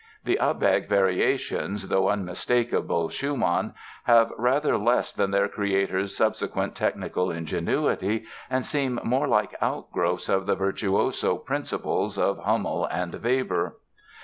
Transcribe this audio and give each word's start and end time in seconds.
The 0.23 0.39
"Abegg" 0.41 0.87
Variations, 0.89 1.87
though 1.87 2.09
unmistakable 2.09 3.07
Schumann, 3.09 3.75
have 4.05 4.31
rather 4.35 4.75
less 4.75 5.13
than 5.13 5.29
their 5.29 5.47
creator's 5.47 6.17
subsequent 6.17 6.73
technical 6.73 7.29
ingenuity 7.29 8.25
and 8.49 8.65
seem 8.65 8.99
more 9.03 9.27
like 9.27 9.53
outgrowths 9.61 10.27
of 10.27 10.47
the 10.47 10.55
virtuoso 10.55 11.37
principles 11.37 12.17
of 12.17 12.39
Hummel 12.39 12.85
and 12.87 13.13
Weber. 13.23 13.75